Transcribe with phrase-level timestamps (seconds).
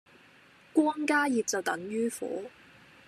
[0.73, 2.45] 光加熱就等於火